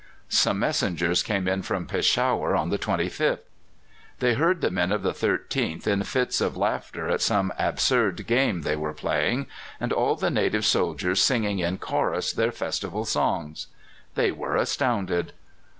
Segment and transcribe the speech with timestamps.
[0.29, 3.37] Some messengers came in from Peshawar on the 25th.
[4.17, 8.63] They heard the men of the 13th in fits of laughter at some absurd game
[8.63, 9.45] they were playing,
[9.79, 13.67] and all the native soldiers singing in chorus their festival songs.
[14.15, 15.33] They were astounded.